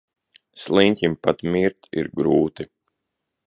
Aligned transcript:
Sliņķim 0.61 1.17
pat 1.27 1.45
mirt 1.57 1.91
ir 2.05 2.13
grūti. 2.21 2.71